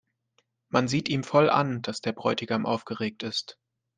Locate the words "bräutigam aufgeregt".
2.11-3.21